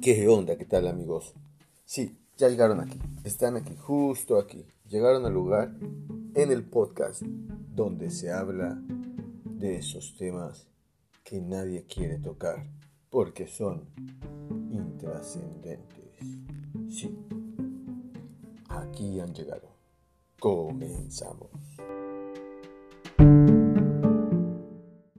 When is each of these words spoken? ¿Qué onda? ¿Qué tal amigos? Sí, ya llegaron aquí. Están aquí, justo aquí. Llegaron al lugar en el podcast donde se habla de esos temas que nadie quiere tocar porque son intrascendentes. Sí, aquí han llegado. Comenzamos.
¿Qué 0.00 0.28
onda? 0.28 0.56
¿Qué 0.56 0.64
tal 0.64 0.86
amigos? 0.86 1.34
Sí, 1.84 2.16
ya 2.36 2.48
llegaron 2.48 2.80
aquí. 2.80 3.00
Están 3.24 3.56
aquí, 3.56 3.74
justo 3.76 4.38
aquí. 4.38 4.64
Llegaron 4.88 5.26
al 5.26 5.34
lugar 5.34 5.74
en 6.34 6.52
el 6.52 6.62
podcast 6.62 7.22
donde 7.22 8.10
se 8.10 8.30
habla 8.30 8.80
de 9.44 9.76
esos 9.76 10.16
temas 10.16 10.68
que 11.24 11.40
nadie 11.40 11.84
quiere 11.84 12.18
tocar 12.18 12.64
porque 13.10 13.48
son 13.48 13.88
intrascendentes. 14.70 16.22
Sí, 16.88 17.18
aquí 18.68 19.18
han 19.18 19.34
llegado. 19.34 19.68
Comenzamos. 20.38 21.50